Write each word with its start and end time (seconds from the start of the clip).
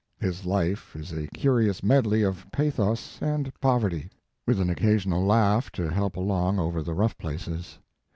His 0.19 0.45
life 0.47 0.95
is 0.95 1.11
a 1.11 1.27
curious 1.27 1.83
medley 1.83 2.23
of 2.23 2.47
pathos 2.51 3.19
and 3.21 3.53
poverty, 3.61 4.09
with 4.47 4.59
an 4.59 4.71
occasional 4.71 5.23
laugh 5.23 5.71
to 5.73 5.91
help 5.93 6.15
along 6.17 6.57
over 6.57 6.81
the 6.81 6.95
rough 6.95 7.15
places. 7.19 7.77